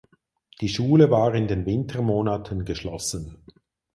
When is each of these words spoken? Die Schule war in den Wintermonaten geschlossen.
Die 0.61 0.67
Schule 0.67 1.11
war 1.11 1.35
in 1.35 1.47
den 1.47 1.67
Wintermonaten 1.67 2.65
geschlossen. 2.65 3.45